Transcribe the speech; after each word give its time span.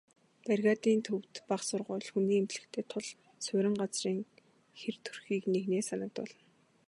Бригадын 0.45 0.99
төвд 1.07 1.33
бага 1.49 1.65
сургууль, 1.69 2.09
хүний 2.11 2.39
эмнэлэгтэй 2.41 2.83
тул 2.91 3.05
суурин 3.45 3.75
газрын 3.81 4.19
хэр 4.79 4.95
төрхийг 5.05 5.43
нэгнээ 5.53 5.83
санагдуулна. 5.89 6.37